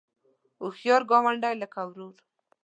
هوښیار 0.61 1.01
ګاونډی 1.11 1.55
لکه 1.61 1.79
ورور 1.87 2.15